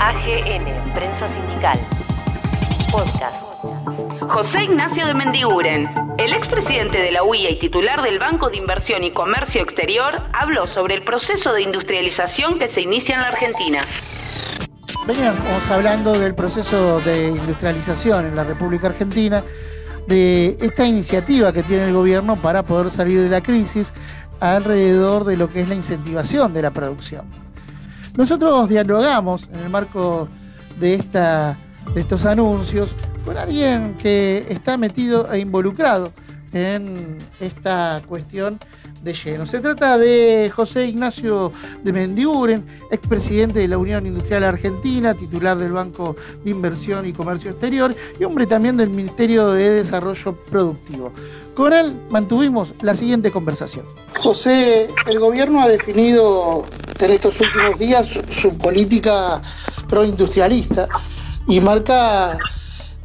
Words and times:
AGN, 0.00 0.94
Prensa 0.94 1.26
Sindical. 1.26 1.76
Podcast. 2.92 3.48
José 4.28 4.62
Ignacio 4.62 5.04
de 5.08 5.14
Mendiguren, 5.14 5.90
el 6.18 6.32
expresidente 6.34 6.98
de 6.98 7.10
la 7.10 7.24
UIA 7.24 7.50
y 7.50 7.58
titular 7.58 8.00
del 8.02 8.20
Banco 8.20 8.48
de 8.48 8.58
Inversión 8.58 9.02
y 9.02 9.10
Comercio 9.10 9.60
Exterior, 9.60 10.22
habló 10.32 10.68
sobre 10.68 10.94
el 10.94 11.02
proceso 11.02 11.52
de 11.52 11.62
industrialización 11.62 12.60
que 12.60 12.68
se 12.68 12.80
inicia 12.80 13.16
en 13.16 13.22
la 13.22 13.28
Argentina. 13.28 13.80
Veníamos 15.04 15.68
hablando 15.68 16.12
del 16.12 16.36
proceso 16.36 17.00
de 17.00 17.30
industrialización 17.30 18.26
en 18.26 18.36
la 18.36 18.44
República 18.44 18.86
Argentina, 18.86 19.42
de 20.06 20.56
esta 20.60 20.86
iniciativa 20.86 21.52
que 21.52 21.64
tiene 21.64 21.86
el 21.86 21.92
gobierno 21.92 22.36
para 22.36 22.62
poder 22.62 22.92
salir 22.92 23.20
de 23.20 23.30
la 23.30 23.42
crisis 23.42 23.92
alrededor 24.38 25.24
de 25.24 25.36
lo 25.36 25.50
que 25.50 25.62
es 25.62 25.68
la 25.68 25.74
incentivación 25.74 26.54
de 26.54 26.62
la 26.62 26.70
producción. 26.70 27.47
Nosotros 28.18 28.68
dialogamos 28.68 29.48
en 29.54 29.60
el 29.60 29.70
marco 29.70 30.26
de, 30.80 30.94
esta, 30.94 31.56
de 31.94 32.00
estos 32.00 32.24
anuncios 32.24 32.90
con 33.24 33.36
alguien 33.36 33.94
que 33.94 34.44
está 34.48 34.76
metido 34.76 35.32
e 35.32 35.38
involucrado 35.38 36.12
en 36.52 37.16
esta 37.38 38.02
cuestión 38.08 38.58
de 39.04 39.14
lleno. 39.14 39.46
Se 39.46 39.60
trata 39.60 39.98
de 39.98 40.50
José 40.52 40.88
Ignacio 40.88 41.52
de 41.84 41.92
Mendiguren, 41.92 42.66
expresidente 42.90 43.60
de 43.60 43.68
la 43.68 43.78
Unión 43.78 44.04
Industrial 44.04 44.42
Argentina, 44.42 45.14
titular 45.14 45.56
del 45.56 45.70
Banco 45.70 46.16
de 46.42 46.50
Inversión 46.50 47.06
y 47.06 47.12
Comercio 47.12 47.52
Exterior 47.52 47.94
y 48.18 48.24
hombre 48.24 48.48
también 48.48 48.76
del 48.76 48.90
Ministerio 48.90 49.50
de 49.50 49.70
Desarrollo 49.74 50.34
Productivo. 50.50 51.12
Con 51.54 51.72
él 51.72 51.94
mantuvimos 52.10 52.74
la 52.82 52.96
siguiente 52.96 53.30
conversación. 53.30 53.84
José, 54.16 54.88
el 55.06 55.20
gobierno 55.20 55.62
ha 55.62 55.68
definido 55.68 56.64
en 57.06 57.12
estos 57.12 57.40
últimos 57.40 57.78
días 57.78 58.06
su, 58.06 58.22
su 58.30 58.56
política 58.58 59.40
proindustrialista 59.88 60.88
y 61.46 61.60
marca 61.60 62.36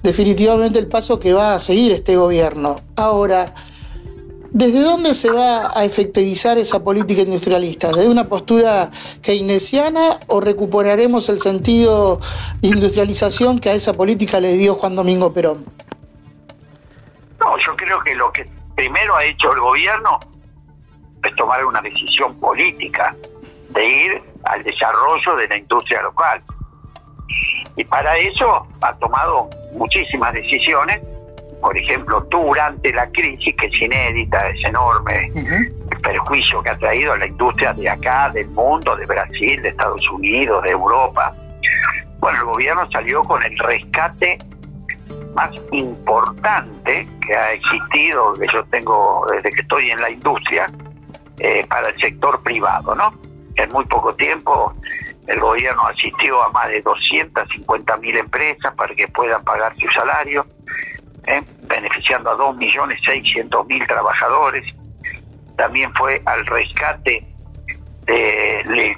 definitivamente 0.02 0.80
el 0.80 0.88
paso 0.88 1.20
que 1.20 1.34
va 1.34 1.56
a 1.56 1.60
seguir 1.60 1.92
este 1.92 2.16
gobierno. 2.18 2.76
Ahora, 2.96 3.54
¿Desde 4.54 4.82
dónde 4.82 5.16
se 5.16 5.32
va 5.32 5.72
a 5.76 5.84
efectivizar 5.84 6.60
esa 6.60 6.84
política 6.84 7.24
industrialista? 7.24 7.88
¿Desde 7.88 8.08
una 8.08 8.30
postura 8.30 8.92
keynesiana 9.24 10.20
o 10.28 10.42
recuperaremos 10.42 11.28
el 11.30 11.42
sentido 11.42 12.20
de 12.62 12.68
industrialización 12.68 13.60
que 13.60 13.72
a 13.72 13.74
esa 13.74 13.94
política 13.94 14.40
le 14.40 14.54
dio 14.54 14.76
Juan 14.76 14.96
Domingo 14.96 15.34
Perón? 15.34 15.66
No, 17.40 17.58
yo 17.58 17.76
creo 17.76 18.00
que 18.04 18.14
lo 18.14 18.32
que 18.32 18.48
primero 18.76 19.16
ha 19.16 19.26
hecho 19.26 19.52
el 19.52 19.60
gobierno 19.60 20.20
es 21.24 21.36
tomar 21.36 21.66
una 21.66 21.82
decisión 21.82 22.40
política 22.40 23.16
de 23.74 23.86
ir 23.86 24.22
al 24.44 24.64
desarrollo 24.64 25.36
de 25.36 25.48
la 25.48 25.58
industria 25.58 26.02
local. 26.02 26.42
Y 27.76 27.84
para 27.86 28.18
eso 28.18 28.68
ha 28.82 28.94
tomado 28.96 29.50
muchísimas 29.74 30.34
decisiones 30.34 31.02
por 31.64 31.78
ejemplo, 31.78 32.20
durante 32.30 32.92
la 32.92 33.10
crisis, 33.10 33.56
que 33.56 33.68
es 33.68 33.82
inédita, 33.82 34.50
es 34.50 34.66
enorme, 34.66 35.32
el 35.34 36.02
perjuicio 36.02 36.62
que 36.62 36.70
ha 36.70 36.78
traído 36.78 37.14
a 37.14 37.18
la 37.18 37.26
industria 37.26 37.72
de 37.72 37.88
acá, 37.88 38.30
del 38.34 38.50
mundo, 38.50 38.94
de 38.98 39.06
Brasil, 39.06 39.62
de 39.62 39.70
Estados 39.70 40.06
Unidos, 40.10 40.62
de 40.64 40.72
Europa. 40.72 41.34
Bueno, 42.20 42.40
el 42.40 42.46
gobierno 42.46 42.92
salió 42.92 43.24
con 43.24 43.42
el 43.44 43.58
rescate 43.58 44.38
más 45.34 45.52
importante 45.72 47.08
que 47.26 47.34
ha 47.34 47.54
existido, 47.54 48.34
que 48.34 48.48
yo 48.52 48.66
tengo 48.66 49.26
desde 49.32 49.50
que 49.52 49.62
estoy 49.62 49.90
en 49.90 50.02
la 50.02 50.10
industria, 50.10 50.66
eh, 51.40 51.66
para 51.70 51.88
el 51.88 51.98
sector 52.02 52.44
privado, 52.44 52.94
¿no? 52.94 53.14
En 53.56 53.70
muy 53.70 53.86
poco 53.86 54.16
tiempo 54.16 54.74
el 55.28 55.40
gobierno 55.40 55.88
asistió 55.88 56.42
a 56.44 56.50
más 56.50 56.68
de 56.70 56.82
250 56.82 57.98
mil 57.98 58.18
empresas 58.18 58.74
para 58.76 58.94
que 58.94 59.08
puedan 59.08 59.44
pagar 59.44 59.74
su 59.78 59.88
salario 59.90 60.46
¿eh? 61.28 61.42
beneficiando 61.64 62.32
a 62.32 62.38
2.600.000 62.38 63.88
trabajadores. 63.88 64.74
También 65.56 65.94
fue 65.94 66.22
al 66.26 66.46
rescate 66.46 67.26
de, 68.06 68.96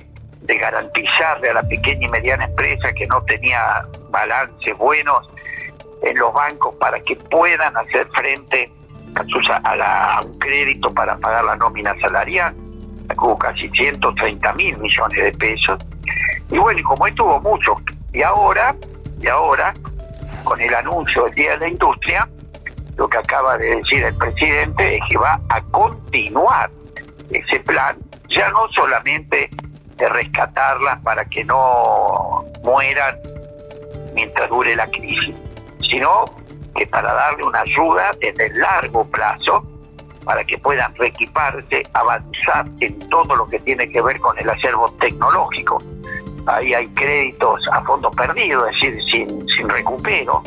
garantizarle 0.60 1.50
a 1.50 1.54
la 1.54 1.64
pequeña 1.64 2.08
y 2.08 2.10
mediana 2.10 2.46
empresa 2.46 2.94
que 2.94 3.06
no 3.08 3.22
tenía 3.24 3.86
balances 4.10 4.76
buenos 4.78 5.28
en 6.02 6.18
los 6.18 6.34
bancos 6.34 6.76
para 6.76 7.00
que 7.02 7.16
puedan 7.16 7.76
hacer 7.78 8.08
frente 8.14 8.72
a, 9.16 9.24
sus, 9.26 9.48
a, 9.50 10.22
un 10.24 10.40
crédito 10.40 10.94
para 10.94 11.18
pagar 11.18 11.44
la 11.46 11.56
nómina 11.56 11.96
salarial. 12.00 12.56
Hubo 13.18 13.38
casi 13.38 13.70
130 13.70 14.54
mil 14.54 14.78
millones 14.78 15.24
de 15.24 15.32
pesos. 15.32 15.80
Y 16.52 16.58
bueno, 16.58 16.80
y 16.80 16.84
como 16.84 17.08
estuvo 17.08 17.40
mucho, 17.42 17.76
y 18.14 18.22
ahora, 18.22 18.76
y 19.22 19.28
ahora, 19.28 19.74
con 20.44 20.62
el 20.62 20.74
anuncio 20.74 21.26
del 21.26 21.36
Día 21.36 21.52
de 21.52 21.58
la 21.58 21.68
Industria, 21.70 22.30
lo 22.98 23.10
que 23.10 23.18
acaba 23.18 23.58
de 23.58 23.76
decir 23.78 24.04
el 24.04 24.16
presidente 24.16 24.98
es 24.98 25.02
que 25.10 25.18
va 25.18 25.40
a 25.50 25.62
continuar 25.64 26.70
ese 27.30 27.60
plan, 27.62 27.98
ya 28.30 28.50
no 28.52 28.68
solamente 28.74 29.50
de 29.98 30.10
rescatarlas 30.10 31.00
para 31.02 31.26
que 31.26 31.44
no 31.44 32.46
mueran 32.64 33.18
mientras 34.14 34.50
dure 34.50 34.76
la 34.76 34.88
crisis, 34.88 35.36
sino 35.82 36.26
que 36.76 36.86
para 36.88 37.14
darle 37.14 37.44
una 37.44 37.62
ayuda 37.62 38.12
en 38.22 38.40
el 38.40 38.60
largo 38.60 39.06
plazo 39.06 39.64
para 40.26 40.44
que 40.44 40.58
puedan 40.58 40.94
reequiparse, 40.96 41.84
avanzar 41.94 42.66
en 42.82 43.00
todo 43.10 43.36
lo 43.36 43.46
que 43.46 43.60
tiene 43.60 43.90
que 43.90 44.02
ver 44.02 44.20
con 44.20 44.38
el 44.38 44.50
acervo 44.50 44.92
tecnológico 45.00 45.80
ahí 46.48 46.74
hay 46.74 46.88
créditos 46.90 47.62
a 47.72 47.82
fondo 47.84 48.12
perdido, 48.12 48.68
es 48.68 48.76
decir, 48.76 49.04
sin, 49.12 49.48
sin 49.50 49.70
recupero, 49.70 50.44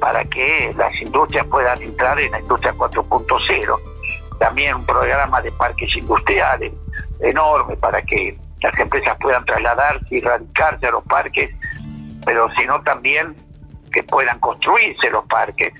para 0.00 0.24
que 0.24 0.74
las 0.76 0.94
industrias 1.00 1.46
puedan 1.46 1.80
entrar 1.82 2.18
en 2.18 2.32
la 2.32 2.40
industria 2.40 2.72
4.0. 2.74 3.80
También 4.38 4.76
un 4.76 4.86
programa 4.86 5.40
de 5.42 5.52
parques 5.52 5.94
industriales 5.96 6.72
enorme 7.20 7.76
para 7.76 8.00
que 8.02 8.38
las 8.62 8.78
empresas 8.78 9.16
puedan 9.20 9.44
trasladarse 9.44 10.06
y 10.10 10.20
radicarse 10.20 10.86
a 10.86 10.92
los 10.92 11.04
parques, 11.04 11.50
pero 12.24 12.48
sino 12.56 12.80
también 12.82 13.36
que 13.92 14.02
puedan 14.02 14.38
construirse 14.40 15.10
los 15.10 15.24
parques. 15.26 15.72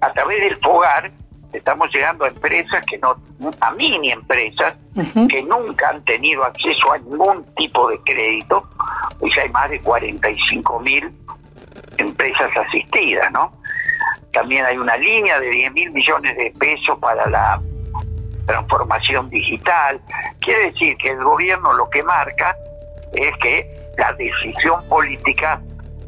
A 0.00 0.12
través 0.12 0.40
del 0.40 0.56
FOGAR 0.58 1.10
estamos 1.52 1.92
llegando 1.92 2.24
a 2.24 2.28
empresas 2.28 2.84
que 2.86 2.98
no, 2.98 3.16
a 3.60 3.70
mini 3.72 4.12
empresas 4.12 4.74
que 5.28 5.42
nunca 5.42 5.90
han 5.90 6.04
tenido 6.04 6.44
acceso 6.44 6.92
a 6.92 6.98
ningún 6.98 7.44
tipo 7.54 7.88
de 7.88 7.98
crédito, 8.00 8.68
y 9.20 9.34
ya 9.34 9.42
hay 9.42 9.48
más 9.50 9.70
de 9.70 9.80
45 9.80 10.80
mil 10.80 11.10
empresas 11.98 12.50
asistidas, 12.56 13.30
¿no? 13.32 13.52
También 14.32 14.64
hay 14.64 14.76
una 14.76 14.96
línea 14.96 15.40
de 15.40 15.48
10 15.48 15.72
mil 15.72 15.90
millones 15.92 16.36
de 16.36 16.52
pesos 16.58 16.98
para 16.98 17.28
la 17.30 17.60
transformación 18.46 19.30
digital. 19.30 20.00
Quiere 20.40 20.70
decir 20.70 20.96
que 20.98 21.10
el 21.10 21.22
gobierno 21.22 21.72
lo 21.72 21.88
que 21.88 22.02
marca 22.02 22.54
es 23.12 23.32
que 23.38 23.68
la 23.96 24.12
decisión 24.12 24.86
política 24.88 25.60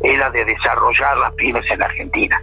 es 0.03 0.19
la 0.19 0.31
de 0.31 0.45
desarrollar 0.45 1.17
las 1.17 1.33
pymes 1.35 1.69
en 1.71 1.83
Argentina 1.83 2.43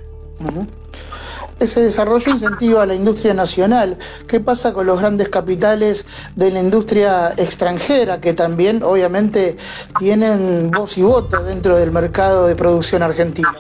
ese 1.66 1.82
desarrollo 1.82 2.32
incentiva 2.32 2.84
a 2.84 2.86
la 2.86 2.96
industria 2.96 3.34
nacional. 3.34 3.98
¿Qué 4.28 4.40
pasa 4.40 4.74
con 4.74 4.88
los 4.88 5.00
grandes 5.00 5.30
capitales 5.30 6.08
de 6.36 6.52
la 6.52 6.60
industria 6.62 7.32
extranjera 7.38 8.22
que 8.22 8.34
también 8.34 8.82
obviamente 8.84 9.58
tienen 10.00 10.72
voz 10.72 10.98
y 10.98 11.04
voto 11.04 11.44
dentro 11.44 11.78
del 11.78 11.92
mercado 11.92 12.48
de 12.48 12.56
producción 12.56 13.04
argentino? 13.04 13.52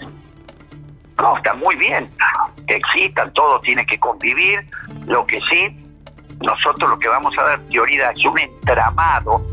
No, 1.17 1.37
está 1.37 1.53
muy 1.53 1.75
bien 1.75 2.09
que 2.67 2.75
existan, 2.75 3.31
todo 3.33 3.59
tiene 3.61 3.85
que 3.85 3.99
convivir. 3.99 4.65
Lo 5.05 5.25
que 5.25 5.39
sí, 5.49 5.75
nosotros 6.41 6.89
lo 6.89 6.99
que 6.99 7.07
vamos 7.07 7.33
a 7.37 7.43
dar 7.43 7.61
prioridad 7.61 8.11
es 8.11 8.25
un 8.25 8.39
entramado 8.39 9.45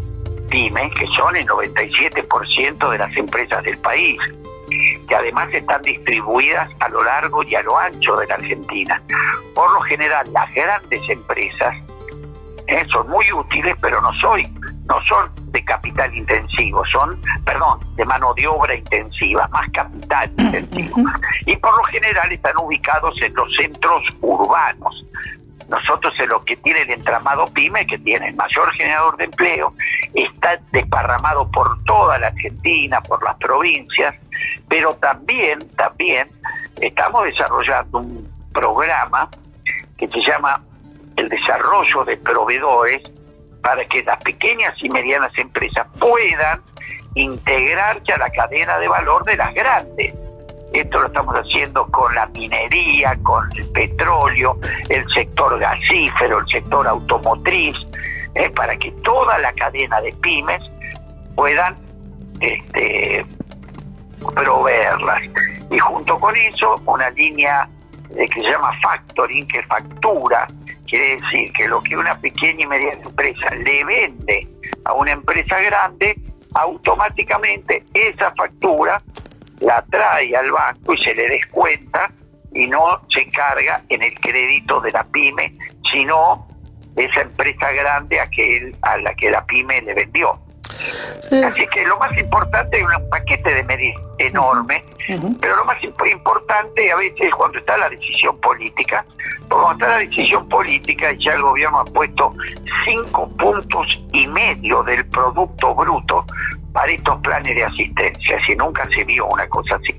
pyme, 0.48 0.90
que 0.90 1.06
son 1.08 1.36
el 1.36 1.46
97% 1.46 2.90
de 2.90 2.98
las 2.98 3.16
empresas 3.16 3.62
del 3.64 3.78
país 3.78 4.18
que 5.08 5.14
además 5.14 5.48
están 5.52 5.82
distribuidas 5.82 6.70
a 6.80 6.88
lo 6.88 7.02
largo 7.02 7.42
y 7.42 7.54
a 7.54 7.62
lo 7.62 7.76
ancho 7.78 8.16
de 8.16 8.26
la 8.26 8.34
Argentina. 8.34 9.02
Por 9.54 9.72
lo 9.72 9.80
general, 9.80 10.26
las 10.32 10.52
grandes 10.54 11.00
empresas 11.08 11.76
eh, 12.66 12.84
son 12.90 13.08
muy 13.08 13.30
útiles, 13.32 13.74
pero 13.80 14.00
no 14.00 14.12
soy, 14.14 14.44
no 14.86 15.00
son 15.06 15.30
de 15.52 15.64
capital 15.64 16.14
intensivo, 16.14 16.84
son, 16.86 17.20
perdón, 17.44 17.80
de 17.96 18.04
mano 18.04 18.32
de 18.34 18.46
obra 18.46 18.74
intensiva, 18.74 19.48
más 19.48 19.68
capital 19.70 20.30
intensivo. 20.38 20.96
Y 21.46 21.56
por 21.56 21.76
lo 21.76 21.84
general 21.84 22.32
están 22.32 22.54
ubicados 22.58 23.20
en 23.20 23.34
los 23.34 23.54
centros 23.56 24.02
urbanos. 24.20 25.04
Nosotros 25.68 26.12
en 26.18 26.28
lo 26.28 26.44
que 26.44 26.56
tiene 26.56 26.82
el 26.82 26.90
entramado 26.90 27.46
PYME, 27.46 27.86
que 27.86 27.98
tiene 27.98 28.28
el 28.28 28.34
mayor 28.34 28.70
generador 28.72 29.16
de 29.16 29.24
empleo, 29.24 29.74
está 30.12 30.60
desparramado 30.70 31.50
por 31.50 31.82
toda 31.84 32.18
la 32.18 32.26
Argentina, 32.28 33.00
por 33.00 33.22
las 33.22 33.36
provincias, 33.36 34.14
pero 34.68 34.92
también, 34.94 35.58
también 35.76 36.28
estamos 36.80 37.24
desarrollando 37.24 37.98
un 37.98 38.30
programa 38.52 39.28
que 39.96 40.08
se 40.08 40.20
llama 40.20 40.62
el 41.16 41.28
desarrollo 41.28 42.04
de 42.04 42.16
proveedores 42.16 43.02
para 43.62 43.84
que 43.86 44.02
las 44.02 44.22
pequeñas 44.22 44.74
y 44.82 44.88
medianas 44.88 45.32
empresas 45.38 45.86
puedan 45.98 46.60
integrarse 47.14 48.12
a 48.12 48.18
la 48.18 48.30
cadena 48.30 48.78
de 48.78 48.88
valor 48.88 49.24
de 49.24 49.36
las 49.36 49.54
grandes. 49.54 50.14
Esto 50.72 51.00
lo 51.00 51.06
estamos 51.08 51.34
haciendo 51.34 51.86
con 51.88 52.14
la 52.14 52.26
minería, 52.26 53.16
con 53.22 53.46
el 53.56 53.68
petróleo, 53.72 54.58
el 54.88 55.06
sector 55.12 55.58
gasífero, 55.58 56.38
el 56.38 56.48
sector 56.48 56.88
automotriz, 56.88 57.76
eh, 58.34 58.48
para 58.50 58.76
que 58.76 58.90
toda 59.04 59.38
la 59.38 59.52
cadena 59.52 60.00
de 60.00 60.12
pymes 60.14 60.62
puedan 61.34 61.76
este, 62.40 63.24
proveerlas. 64.22 65.22
Y 65.70 65.78
junto 65.78 66.18
con 66.18 66.34
eso, 66.36 66.74
una 66.86 67.10
línea 67.10 67.68
eh, 68.16 68.28
que 68.28 68.40
se 68.40 68.50
llama 68.50 68.72
factoring, 68.82 69.46
que 69.48 69.62
factura, 69.64 70.46
quiere 70.86 71.16
decir 71.16 71.52
que 71.52 71.68
lo 71.68 71.82
que 71.82 71.96
una 71.96 72.14
pequeña 72.18 72.64
y 72.64 72.66
mediana 72.66 73.02
empresa 73.02 73.54
le 73.54 73.84
vende 73.84 74.48
a 74.84 74.92
una 74.92 75.12
empresa 75.12 75.60
grande, 75.60 76.16
automáticamente 76.54 77.84
esa 77.94 78.32
factura 78.34 79.02
la 79.60 79.82
trae 79.90 80.34
al 80.36 80.50
banco 80.50 80.92
y 80.92 80.98
se 80.98 81.14
le 81.14 81.28
descuenta 81.28 82.10
y 82.52 82.66
no 82.66 83.00
se 83.08 83.28
carga 83.30 83.82
en 83.88 84.02
el 84.02 84.18
crédito 84.20 84.80
de 84.80 84.90
la 84.90 85.04
pyme, 85.04 85.56
sino 85.90 86.46
esa 86.96 87.22
empresa 87.22 87.72
grande 87.72 88.20
a, 88.20 88.28
que 88.28 88.72
a 88.82 88.98
la 88.98 89.14
que 89.14 89.30
la 89.30 89.44
pyme 89.46 89.80
le 89.80 89.94
vendió. 89.94 90.38
Así 91.44 91.66
que 91.68 91.84
lo 91.86 91.98
más 91.98 92.16
importante 92.16 92.78
es 92.78 92.84
un 92.84 93.08
paquete 93.10 93.54
de 93.54 93.62
medidas 93.64 94.02
enorme, 94.18 94.84
pero 95.40 95.56
lo 95.56 95.64
más 95.64 95.76
importante 95.82 96.92
a 96.92 96.96
veces 96.96 97.20
es 97.22 97.34
cuando 97.34 97.58
está 97.58 97.76
la 97.78 97.88
decisión 97.88 98.38
política, 98.40 99.04
porque 99.48 99.62
cuando 99.62 99.84
está 99.84 99.88
la 99.88 99.98
decisión 99.98 100.48
política 100.48 101.12
ya 101.18 101.34
el 101.34 101.42
gobierno 101.42 101.80
ha 101.80 101.84
puesto 101.84 102.34
cinco 102.84 103.28
puntos 103.36 103.86
y 104.12 104.26
medio 104.26 104.82
del 104.82 105.04
Producto 105.06 105.74
Bruto 105.74 106.24
para 106.72 106.90
estos 106.92 107.20
planes 107.20 107.54
de 107.54 107.64
asistencia, 107.64 108.38
si 108.46 108.54
nunca 108.56 108.88
se 108.94 109.04
vio 109.04 109.26
una 109.26 109.48
cosa 109.48 109.76
así. 109.76 109.94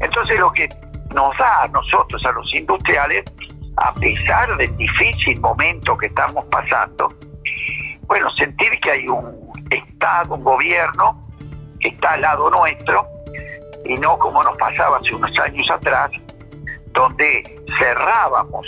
Entonces 0.00 0.38
lo 0.38 0.52
que 0.52 0.68
nos 1.14 1.36
da 1.38 1.62
a 1.62 1.68
nosotros, 1.68 2.24
a 2.24 2.32
los 2.32 2.52
industriales, 2.54 3.24
a 3.76 3.92
pesar 3.94 4.56
del 4.56 4.76
difícil 4.76 5.40
momento 5.40 5.96
que 5.96 6.06
estamos 6.06 6.44
pasando, 6.46 7.12
bueno, 8.06 8.30
sentir 8.36 8.70
que 8.80 8.90
hay 8.90 9.08
un 9.08 9.45
Estado, 9.96 10.34
un 10.34 10.44
gobierno 10.44 11.26
que 11.80 11.88
está 11.88 12.12
al 12.12 12.20
lado 12.20 12.50
nuestro 12.50 13.06
y 13.86 13.94
no 13.94 14.18
como 14.18 14.42
nos 14.42 14.56
pasaba 14.58 14.98
hace 14.98 15.14
unos 15.14 15.38
años 15.38 15.70
atrás, 15.70 16.10
donde 16.92 17.64
cerrábamos 17.78 18.66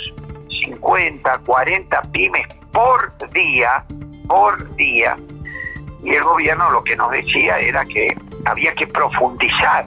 50, 0.63 1.39
40 1.45 2.01
pymes 2.11 2.47
por 2.71 3.29
día, 3.31 3.85
por 4.27 4.75
día, 4.75 5.15
y 6.03 6.15
el 6.15 6.23
gobierno 6.23 6.71
lo 6.71 6.83
que 6.83 6.95
nos 6.95 7.11
decía 7.11 7.59
era 7.59 7.85
que 7.85 8.17
había 8.45 8.73
que 8.73 8.87
profundizar 8.87 9.85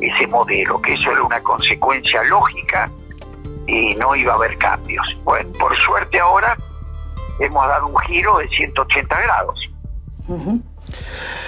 ese 0.00 0.26
modelo, 0.26 0.82
que 0.82 0.94
eso 0.94 1.12
era 1.12 1.22
una 1.22 1.40
consecuencia 1.42 2.22
lógica 2.24 2.90
y 3.66 3.94
no 3.94 4.14
iba 4.14 4.32
a 4.32 4.36
haber 4.36 4.58
cambios. 4.58 5.16
Bueno, 5.24 5.50
por 5.58 5.74
suerte 5.78 6.20
ahora 6.20 6.58
hemos 7.38 7.66
dado 7.68 7.86
un 7.86 7.98
giro 8.00 8.38
de 8.38 8.48
180 8.48 9.20
grados. 9.22 9.70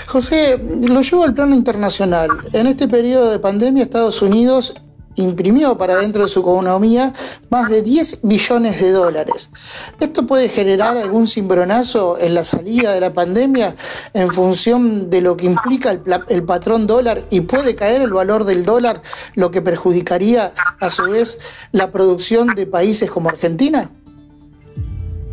José, 0.06 0.58
lo 0.58 1.00
llevo 1.00 1.24
al 1.24 1.34
plano 1.34 1.54
internacional. 1.54 2.28
En 2.52 2.66
este 2.66 2.88
periodo 2.88 3.30
de 3.30 3.38
pandemia, 3.38 3.82
Estados 3.82 4.22
Unidos 4.22 4.74
imprimió 5.16 5.76
para 5.76 5.96
dentro 5.96 6.24
de 6.24 6.28
su 6.28 6.40
economía 6.40 7.12
más 7.50 7.70
de 7.70 7.82
10 7.82 8.20
billones 8.22 8.80
de 8.80 8.90
dólares. 8.92 9.50
¿Esto 9.98 10.26
puede 10.26 10.48
generar 10.48 10.96
algún 10.96 11.26
cimbronazo 11.26 12.18
en 12.20 12.34
la 12.34 12.44
salida 12.44 12.92
de 12.92 13.00
la 13.00 13.12
pandemia 13.12 13.74
en 14.12 14.30
función 14.30 15.10
de 15.10 15.20
lo 15.22 15.36
que 15.36 15.46
implica 15.46 15.90
el, 15.90 16.02
el, 16.28 16.42
patrón 16.44 16.86
dólar 16.86 17.22
y 17.30 17.40
puede 17.42 17.74
caer 17.74 18.02
el 18.02 18.12
valor 18.12 18.44
del 18.44 18.64
dólar, 18.64 19.02
lo 19.34 19.50
que 19.50 19.62
perjudicaría 19.62 20.52
a 20.80 20.90
su 20.90 21.10
vez 21.10 21.40
la 21.72 21.90
producción 21.90 22.54
de 22.54 22.66
países 22.66 23.10
como 23.10 23.28
Argentina? 23.28 23.90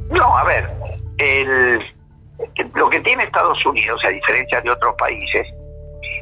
No, 0.09 0.37
a 0.37 0.43
ver, 0.45 0.69
el, 1.17 1.79
lo 2.75 2.89
que 2.89 2.99
tiene 3.01 3.23
Estados 3.23 3.65
Unidos, 3.65 4.03
a 4.05 4.09
diferencia 4.09 4.61
de 4.61 4.69
otros 4.69 4.95
países, 4.95 5.47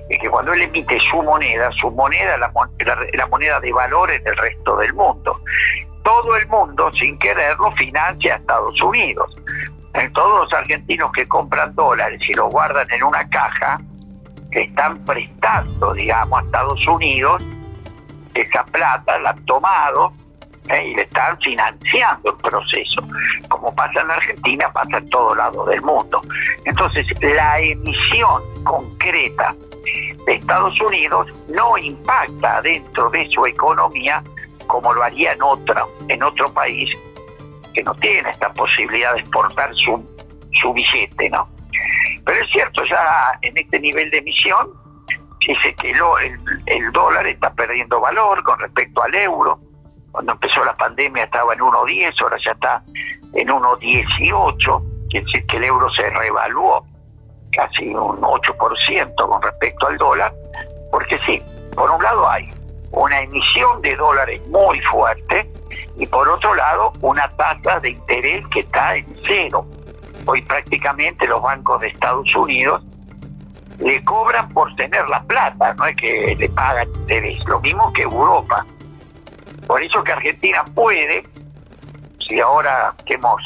es 0.09 0.19
que 0.19 0.29
cuando 0.29 0.53
él 0.53 0.61
emite 0.63 0.99
su 0.99 1.21
moneda, 1.21 1.71
su 1.71 1.89
moneda 1.91 2.37
la, 2.37 3.27
moneda 3.27 3.59
de 3.59 3.71
valor 3.71 4.11
en 4.11 4.25
el 4.27 4.35
resto 4.35 4.77
del 4.77 4.93
mundo. 4.93 5.39
Todo 6.03 6.35
el 6.35 6.47
mundo, 6.47 6.91
sin 6.93 7.17
quererlo, 7.19 7.71
financia 7.73 8.33
a 8.33 8.37
Estados 8.37 8.81
Unidos. 8.81 9.35
En 9.93 10.11
todos 10.13 10.45
los 10.45 10.53
argentinos 10.53 11.11
que 11.11 11.27
compran 11.27 11.75
dólares 11.75 12.21
y 12.27 12.33
los 12.33 12.49
guardan 12.49 12.89
en 12.91 13.03
una 13.03 13.27
caja, 13.29 13.79
están 14.51 15.03
prestando, 15.05 15.93
digamos, 15.93 16.41
a 16.41 16.45
Estados 16.45 16.87
Unidos 16.87 17.43
esa 18.33 18.63
plata, 18.65 19.19
la 19.19 19.31
han 19.31 19.45
tomado 19.45 20.11
¿eh? 20.73 20.87
y 20.87 20.95
le 20.95 21.03
están 21.03 21.39
financiando 21.39 22.31
el 22.31 22.37
proceso. 22.37 23.01
Como 23.49 23.73
pasa 23.75 24.01
en 24.01 24.11
Argentina, 24.11 24.71
pasa 24.71 24.97
en 24.97 25.09
todo 25.09 25.35
lado 25.35 25.65
del 25.65 25.81
mundo. 25.81 26.21
Entonces, 26.65 27.05
la 27.21 27.59
emisión 27.59 28.41
concreta 28.63 29.55
de 30.25 30.33
Estados 30.33 30.79
Unidos 30.81 31.27
no 31.47 31.77
impacta 31.77 32.61
dentro 32.61 33.09
de 33.09 33.29
su 33.29 33.45
economía 33.45 34.23
como 34.67 34.93
lo 34.93 35.03
haría 35.03 35.33
en 35.33 35.41
otro, 35.41 35.91
en 36.07 36.23
otro 36.23 36.51
país 36.53 36.89
que 37.73 37.83
no 37.83 37.93
tiene 37.95 38.29
esta 38.29 38.53
posibilidad 38.53 39.13
de 39.13 39.19
exportar 39.19 39.73
su, 39.73 40.03
su 40.61 40.73
billete, 40.73 41.29
¿no? 41.29 41.49
Pero 42.25 42.41
es 42.41 42.51
cierto, 42.51 42.83
ya 42.85 43.37
en 43.41 43.57
este 43.57 43.79
nivel 43.79 44.09
de 44.11 44.19
emisión, 44.19 44.69
dice 45.45 45.73
que 45.75 45.91
el, 45.91 46.39
el 46.67 46.91
dólar 46.91 47.27
está 47.27 47.53
perdiendo 47.53 47.99
valor 47.99 48.43
con 48.43 48.59
respecto 48.59 49.01
al 49.03 49.13
euro. 49.15 49.59
Cuando 50.11 50.33
empezó 50.33 50.63
la 50.63 50.75
pandemia 50.75 51.23
estaba 51.23 51.53
en 51.53 51.59
1.10, 51.59 52.21
ahora 52.21 52.37
ya 52.43 52.51
está 52.51 52.83
en 53.33 53.47
1.18, 53.47 55.07
quiere 55.09 55.25
decir 55.25 55.45
que 55.47 55.57
el 55.57 55.63
euro 55.63 55.89
se 55.93 56.09
revaluó 56.09 56.85
casi 57.51 57.87
un 57.89 58.21
8% 58.21 59.15
con 59.15 59.41
respecto 59.41 59.87
al 59.87 59.97
dólar, 59.97 60.33
porque 60.91 61.17
sí, 61.25 61.41
por 61.75 61.89
un 61.91 62.01
lado 62.01 62.29
hay 62.29 62.49
una 62.91 63.21
emisión 63.21 63.81
de 63.81 63.95
dólares 63.95 64.41
muy 64.49 64.79
fuerte 64.81 65.49
y 65.97 66.05
por 66.05 66.27
otro 66.27 66.53
lado 66.55 66.91
una 67.01 67.29
tasa 67.37 67.79
de 67.79 67.91
interés 67.91 68.45
que 68.47 68.61
está 68.61 68.95
en 68.95 69.05
cero. 69.25 69.65
Hoy 70.25 70.41
prácticamente 70.41 71.25
los 71.27 71.41
bancos 71.41 71.79
de 71.81 71.87
Estados 71.87 72.35
Unidos 72.35 72.83
le 73.79 74.03
cobran 74.03 74.49
por 74.49 74.73
tener 74.75 75.07
la 75.09 75.23
plata, 75.23 75.73
no 75.73 75.85
es 75.85 75.95
que 75.95 76.35
le 76.37 76.49
pagan 76.49 76.87
interés, 76.89 77.43
lo 77.45 77.59
mismo 77.59 77.91
que 77.93 78.03
Europa. 78.03 78.65
Por 79.71 79.81
eso 79.81 80.03
que 80.03 80.11
Argentina 80.11 80.65
puede, 80.75 81.23
si 82.27 82.41
ahora 82.41 82.93
que 83.05 83.13
hemos 83.13 83.41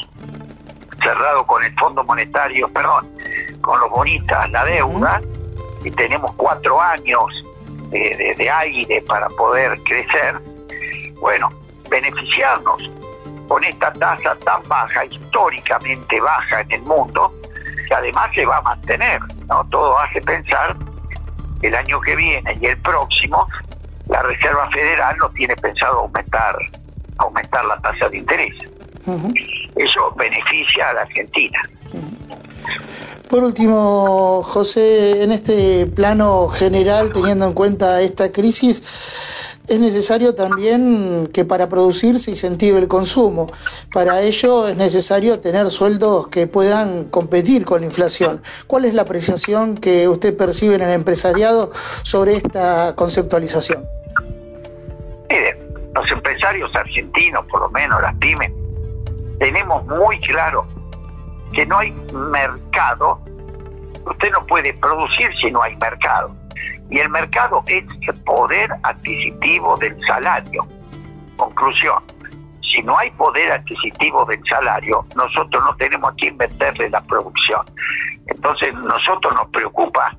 cerrado 1.04 1.46
con 1.46 1.64
el 1.64 1.72
Fondo 1.76 2.04
Monetario, 2.04 2.68
perdón, 2.70 3.08
con 3.62 3.80
los 3.80 3.92
bonistas 3.92 4.50
la 4.50 4.66
deuda 4.66 5.22
y 5.84 5.92
tenemos 5.92 6.34
cuatro 6.34 6.82
años 6.82 7.46
de, 7.92 8.50
aire 8.52 9.04
para 9.08 9.30
poder 9.30 9.80
crecer, 9.84 10.42
bueno, 11.20 11.52
beneficiarnos 11.92 12.90
con 13.48 13.64
esta 13.64 13.94
tasa 13.94 14.36
tan 14.44 14.68
baja, 14.68 15.06
históricamente 15.06 16.20
baja 16.20 16.62
en 16.62 16.72
el 16.72 16.82
mundo, 16.82 17.32
que 17.88 17.94
además 17.94 18.32
se 18.34 18.48
va 18.48 18.58
a 18.58 18.62
mantener. 18.64 19.22
¿no? 19.48 19.64
Todo 19.70 19.96
hace 20.00 20.20
pensar 20.22 20.76
el 21.62 21.76
año 21.76 22.02
que 22.02 22.16
viene 22.16 22.58
y 22.60 22.66
el 22.66 22.78
próximo 22.78 23.48
la 24.08 24.22
Reserva 24.22 24.70
Federal 24.72 25.18
no 25.18 25.30
tiene 25.30 25.56
pensado 25.56 26.00
aumentar, 26.00 26.58
aumentar 27.18 27.66
la 27.66 27.78
tasa 27.82 28.10
de 28.10 28.18
interés. 28.18 28.56
Eso 29.76 30.14
beneficia 30.16 30.90
a 30.90 30.94
la 30.94 31.02
Argentina. 31.02 31.60
Por 33.30 33.44
último, 33.44 34.44
José, 34.44 35.24
en 35.24 35.32
este 35.32 35.88
plano 35.88 36.48
general, 36.48 37.12
teniendo 37.12 37.46
en 37.48 37.54
cuenta 37.54 38.02
esta 38.02 38.32
crisis, 38.32 38.84
es 39.68 39.80
necesario 39.80 40.36
también 40.36 41.30
que 41.34 41.46
para 41.46 41.68
producir 41.70 42.20
se 42.20 42.32
incentive 42.32 42.78
el 42.78 42.88
consumo. 42.88 43.48
Para 43.94 44.22
ello 44.22 44.68
es 44.68 44.78
necesario 44.78 45.40
tener 45.40 45.70
sueldos 45.72 46.28
que 46.28 46.48
puedan 46.48 47.06
competir 47.06 47.66
con 47.66 47.82
la 47.82 47.88
inflación. 47.88 48.42
¿Cuál 48.68 48.86
es 48.86 48.94
la 48.94 49.04
apreciación 49.04 49.76
que 49.76 50.08
usted 50.08 50.36
percibe 50.36 50.76
en 50.76 50.82
el 50.82 50.92
empresariado 50.92 51.72
sobre 52.04 52.36
esta 52.36 52.96
conceptualización? 52.96 53.86
Mire, 55.30 55.58
los 55.94 56.12
empresarios 56.12 56.76
argentinos, 56.76 57.46
por 57.48 57.62
lo 57.62 57.70
menos 57.70 58.02
las 58.02 58.16
pymes, 58.18 58.52
tenemos 59.40 59.86
muy 59.88 60.20
claro 60.22 60.66
que 61.54 61.66
no 61.66 61.78
hay 61.80 61.92
mercado, 62.14 63.20
usted 64.06 64.32
no 64.32 64.46
puede 64.46 64.74
producir 64.74 65.30
si 65.40 65.52
no 65.52 65.62
hay 65.62 65.76
mercado. 65.78 66.36
Y 66.90 67.00
el 67.00 67.10
mercado 67.10 67.64
es 67.68 67.84
el 68.02 68.24
poder 68.24 68.70
adquisitivo 68.84 69.76
del 69.78 69.98
salario. 70.06 70.68
Conclusión, 71.36 72.04
si 72.62 72.82
no 72.84 72.98
hay 72.98 73.10
poder 73.12 73.52
adquisitivo 73.52 74.26
del 74.26 74.42
salario, 74.48 75.06
nosotros 75.16 75.64
no 75.64 75.76
tenemos 75.78 76.12
a 76.12 76.16
quién 76.16 76.38
venderle 76.38 76.90
la 76.90 77.02
producción. 77.02 77.62
Entonces, 78.28 78.74
nosotros 78.74 79.34
nos 79.34 79.48
preocupa 79.50 80.16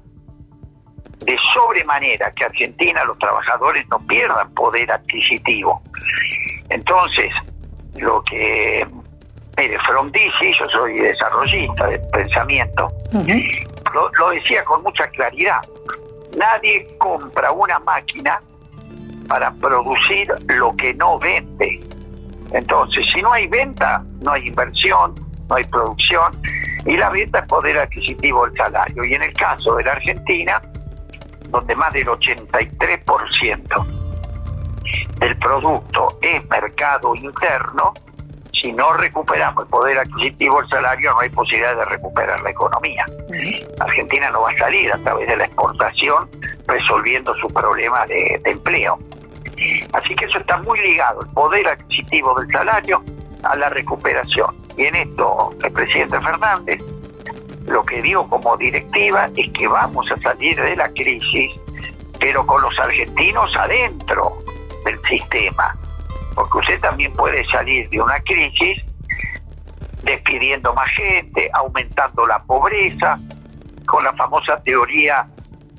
de 1.21 1.37
sobremanera 1.53 2.33
que 2.33 2.45
Argentina, 2.45 3.05
los 3.05 3.19
trabajadores 3.19 3.87
no 3.89 3.99
pierdan 4.07 4.53
poder 4.55 4.91
adquisitivo. 4.91 5.83
Entonces, 6.69 7.33
lo 7.97 8.23
que, 8.23 8.87
mire, 9.57 9.79
Frondizi, 9.81 10.53
yo 10.59 10.69
soy 10.71 10.95
desarrollista 10.99 11.87
de 11.89 11.99
pensamiento, 12.13 12.91
lo, 13.93 14.11
lo 14.19 14.31
decía 14.31 14.65
con 14.65 14.83
mucha 14.83 15.09
claridad, 15.09 15.61
nadie 16.37 16.87
compra 16.99 17.51
una 17.53 17.79
máquina 17.81 18.41
para 19.29 19.51
producir 19.53 20.33
lo 20.47 20.75
que 20.77 20.95
no 20.95 21.19
vende. 21.19 21.81
Entonces, 22.53 23.07
si 23.13 23.21
no 23.23 23.33
hay 23.33 23.47
venta, 23.49 24.05
no 24.21 24.33
hay 24.33 24.47
inversión, 24.49 25.15
no 25.49 25.55
hay 25.57 25.65
producción, 25.65 26.33
y 26.85 26.97
la 26.97 27.11
venta 27.11 27.41
es 27.41 27.47
poder 27.47 27.79
adquisitivo 27.79 28.47
del 28.47 28.57
salario. 28.57 29.05
Y 29.05 29.15
en 29.15 29.23
el 29.23 29.33
caso 29.33 29.75
de 29.77 29.85
la 29.85 29.93
Argentina, 29.93 30.63
donde 31.51 31.75
más 31.75 31.93
del 31.93 32.07
83% 32.07 33.87
del 35.19 35.37
producto 35.39 36.19
es 36.23 36.49
mercado 36.49 37.15
interno, 37.17 37.95
si 38.67 38.73
no 38.73 38.93
recuperamos 38.95 39.63
el 39.63 39.71
poder 39.71 39.99
adquisitivo 39.99 40.61
del 40.61 40.69
salario, 40.69 41.13
no 41.13 41.21
hay 41.21 41.29
posibilidad 41.31 41.77
de 41.77 41.85
recuperar 41.85 42.41
la 42.41 42.51
economía. 42.51 43.05
Argentina 43.79 44.29
no 44.31 44.41
va 44.41 44.51
a 44.51 44.59
salir 44.59 44.93
a 44.93 44.99
través 44.99 45.29
de 45.29 45.37
la 45.37 45.45
exportación 45.45 46.29
resolviendo 46.67 47.33
su 47.37 47.47
problema 47.47 48.05
de, 48.07 48.41
empleo. 48.45 48.99
Así 49.93 50.17
que 50.17 50.25
eso 50.25 50.39
está 50.39 50.59
muy 50.59 50.81
ligado, 50.81 51.21
el 51.23 51.29
poder 51.29 51.69
adquisitivo 51.69 52.35
del 52.41 52.51
salario 52.51 53.05
a 53.45 53.55
la 53.55 53.69
recuperación. 53.69 54.57
Y 54.77 54.87
en 54.87 54.97
esto 54.97 55.55
el 55.63 55.71
presidente 55.71 56.21
Fernández 56.21 56.83
lo 57.67 57.85
que 57.85 58.03
dio 58.03 58.27
como 58.27 58.57
directiva 58.57 59.31
es 59.37 59.49
que 59.51 59.69
vamos 59.69 60.11
a 60.11 60.21
salir 60.23 60.61
de 60.61 60.75
la 60.75 60.89
crisis, 60.89 61.53
pero 62.19 62.45
con 62.45 62.63
los 62.63 62.77
argentinos 62.81 63.57
adentro 63.57 64.39
del 64.85 65.01
sistema. 65.03 65.73
Porque 66.37 66.59
usted 66.59 66.81
también 66.81 67.13
puede 67.15 67.45
salir 67.49 67.89
de 67.91 68.01
una 68.01 68.21
crisis 68.21 68.81
despidiendo 70.05 70.73
más 70.73 70.89
gente, 70.93 71.51
aumentando 71.53 72.25
la 72.27 72.41
pobreza, 72.45 73.19
con 73.87 74.05
la 74.05 74.13
famosa 74.13 74.63
teoría 74.63 75.27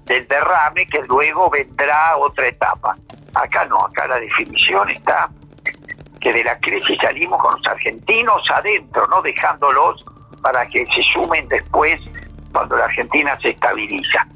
del 0.05 0.27
derrame 0.27 0.85
que 0.87 1.01
luego 1.03 1.49
vendrá 1.49 2.17
otra 2.17 2.47
etapa. 2.47 2.97
Acá 3.33 3.65
no, 3.65 3.85
acá 3.85 4.07
la 4.07 4.19
definición 4.19 4.89
está 4.89 5.29
que 6.19 6.33
de 6.33 6.43
la 6.43 6.59
crisis 6.59 6.97
salimos 7.01 7.41
con 7.41 7.55
los 7.55 7.67
argentinos 7.67 8.41
adentro, 8.51 9.07
no 9.07 9.21
dejándolos 9.21 10.03
para 10.41 10.67
que 10.67 10.85
se 10.87 11.01
sumen 11.13 11.47
después 11.47 12.01
cuando 12.51 12.75
la 12.75 12.85
Argentina 12.85 13.37
se 13.41 13.49
estabiliza. 13.49 14.27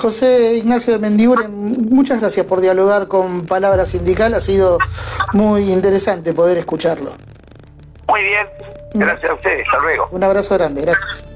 José 0.00 0.54
Ignacio 0.54 0.94
de 0.94 0.98
Mendiguren, 0.98 1.50
muchas 1.90 2.20
gracias 2.20 2.46
por 2.46 2.62
dialogar 2.62 3.06
con 3.06 3.46
Palabra 3.46 3.84
Sindical, 3.84 4.32
ha 4.32 4.40
sido 4.40 4.78
muy 5.34 5.70
interesante 5.70 6.32
poder 6.32 6.56
escucharlo. 6.56 7.12
Muy 8.08 8.22
bien, 8.22 8.46
gracias 8.94 9.30
a 9.30 9.34
ustedes, 9.34 9.66
hasta 9.68 9.82
luego. 9.82 10.08
Un 10.10 10.24
abrazo 10.24 10.54
grande, 10.54 10.80
gracias. 10.80 11.29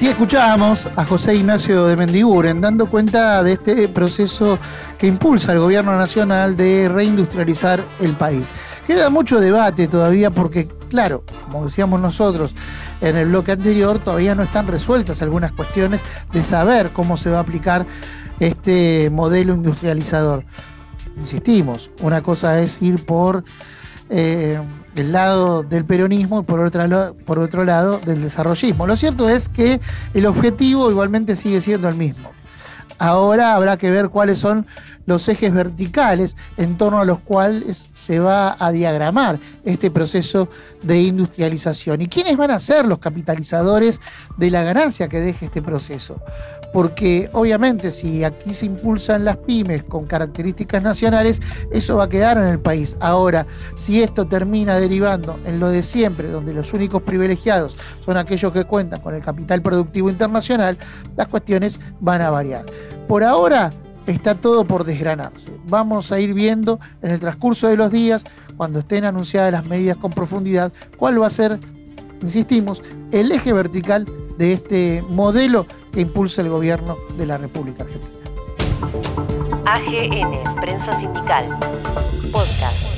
Así 0.00 0.08
escuchábamos 0.08 0.88
a 0.96 1.04
José 1.04 1.34
Ignacio 1.34 1.84
de 1.84 1.94
Mendiguren 1.94 2.58
dando 2.58 2.88
cuenta 2.88 3.42
de 3.42 3.52
este 3.52 3.86
proceso 3.86 4.58
que 4.96 5.06
impulsa 5.06 5.52
el 5.52 5.58
gobierno 5.58 5.94
nacional 5.94 6.56
de 6.56 6.88
reindustrializar 6.88 7.84
el 8.00 8.12
país. 8.12 8.48
Queda 8.86 9.10
mucho 9.10 9.40
debate 9.40 9.88
todavía 9.88 10.30
porque, 10.30 10.68
claro, 10.88 11.22
como 11.44 11.66
decíamos 11.66 12.00
nosotros 12.00 12.54
en 13.02 13.14
el 13.16 13.28
bloque 13.28 13.52
anterior, 13.52 13.98
todavía 13.98 14.34
no 14.34 14.42
están 14.42 14.68
resueltas 14.68 15.20
algunas 15.20 15.52
cuestiones 15.52 16.00
de 16.32 16.42
saber 16.42 16.92
cómo 16.92 17.18
se 17.18 17.28
va 17.28 17.36
a 17.36 17.42
aplicar 17.42 17.84
este 18.38 19.10
modelo 19.10 19.52
industrializador. 19.52 20.44
Insistimos, 21.18 21.90
una 22.00 22.22
cosa 22.22 22.58
es 22.62 22.80
ir 22.80 23.04
por... 23.04 23.44
Eh, 24.08 24.58
el 24.96 25.12
lado 25.12 25.62
del 25.62 25.84
peronismo 25.84 26.40
y 26.40 26.42
por 26.42 26.60
otro, 26.60 27.14
por 27.24 27.38
otro 27.38 27.64
lado 27.64 27.98
del 27.98 28.22
desarrollismo. 28.22 28.86
Lo 28.86 28.96
cierto 28.96 29.28
es 29.28 29.48
que 29.48 29.80
el 30.14 30.26
objetivo 30.26 30.90
igualmente 30.90 31.36
sigue 31.36 31.60
siendo 31.60 31.88
el 31.88 31.94
mismo. 31.94 32.30
Ahora 32.98 33.54
habrá 33.54 33.78
que 33.78 33.90
ver 33.90 34.10
cuáles 34.10 34.38
son 34.38 34.66
los 35.06 35.26
ejes 35.28 35.54
verticales 35.54 36.36
en 36.58 36.76
torno 36.76 37.00
a 37.00 37.06
los 37.06 37.20
cuales 37.20 37.88
se 37.94 38.18
va 38.18 38.56
a 38.58 38.70
diagramar 38.72 39.38
este 39.64 39.90
proceso 39.90 40.50
de 40.82 41.00
industrialización 41.00 42.02
y 42.02 42.08
quiénes 42.08 42.36
van 42.36 42.50
a 42.50 42.58
ser 42.58 42.84
los 42.84 42.98
capitalizadores 42.98 44.02
de 44.36 44.50
la 44.50 44.62
ganancia 44.62 45.08
que 45.08 45.18
deje 45.18 45.46
este 45.46 45.62
proceso 45.62 46.20
porque 46.72 47.28
obviamente 47.32 47.90
si 47.92 48.24
aquí 48.24 48.54
se 48.54 48.66
impulsan 48.66 49.24
las 49.24 49.36
pymes 49.36 49.82
con 49.84 50.06
características 50.06 50.82
nacionales, 50.82 51.40
eso 51.72 51.96
va 51.96 52.04
a 52.04 52.08
quedar 52.08 52.38
en 52.38 52.44
el 52.44 52.58
país. 52.58 52.96
Ahora, 53.00 53.46
si 53.76 54.02
esto 54.02 54.26
termina 54.26 54.78
derivando 54.78 55.38
en 55.44 55.58
lo 55.58 55.68
de 55.70 55.82
siempre, 55.82 56.28
donde 56.28 56.52
los 56.52 56.72
únicos 56.72 57.02
privilegiados 57.02 57.76
son 58.04 58.16
aquellos 58.16 58.52
que 58.52 58.64
cuentan 58.64 59.00
con 59.00 59.14
el 59.14 59.22
capital 59.22 59.62
productivo 59.62 60.10
internacional, 60.10 60.76
las 61.16 61.28
cuestiones 61.28 61.80
van 62.00 62.22
a 62.22 62.30
variar. 62.30 62.64
Por 63.08 63.24
ahora 63.24 63.70
está 64.06 64.34
todo 64.34 64.64
por 64.64 64.84
desgranarse. 64.84 65.52
Vamos 65.66 66.12
a 66.12 66.20
ir 66.20 66.34
viendo 66.34 66.78
en 67.02 67.10
el 67.10 67.20
transcurso 67.20 67.68
de 67.68 67.76
los 67.76 67.90
días, 67.90 68.24
cuando 68.56 68.80
estén 68.80 69.04
anunciadas 69.04 69.52
las 69.52 69.66
medidas 69.66 69.96
con 69.96 70.12
profundidad, 70.12 70.72
cuál 70.96 71.20
va 71.20 71.26
a 71.26 71.30
ser, 71.30 71.58
insistimos, 72.22 72.82
el 73.10 73.32
eje 73.32 73.52
vertical 73.52 74.06
de 74.36 74.52
este 74.52 75.02
modelo 75.08 75.66
que 75.92 76.00
impulsa 76.00 76.42
el 76.42 76.48
gobierno 76.48 76.96
de 77.16 77.26
la 77.26 77.36
República 77.38 77.84
Argentina. 77.84 78.20
AGN, 79.66 80.60
Prensa 80.60 80.94
Sindical, 80.94 81.46
Podcast. 82.32 82.89